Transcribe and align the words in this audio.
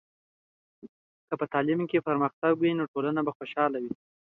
که 1.27 1.33
په 1.39 1.45
تعلیم 1.53 1.81
کې 1.89 2.05
پرمختګ 2.07 2.53
وي، 2.57 2.71
نو 2.79 2.83
ټولنه 2.93 3.19
به 3.25 3.31
خوشحاله 3.37 3.77
وي. 3.83 3.91